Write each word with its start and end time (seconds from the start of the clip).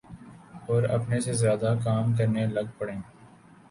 اوراپنے 0.67 1.19
سے 1.21 1.33
زیادہ 1.33 1.73
کام 1.83 2.13
کرنے 2.15 2.45
لگ 2.47 2.67
پڑیں۔ 2.77 3.01